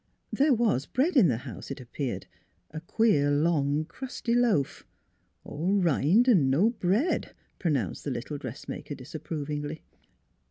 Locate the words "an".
6.27-6.49